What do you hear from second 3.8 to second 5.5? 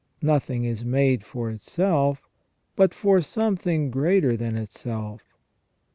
greater than itself.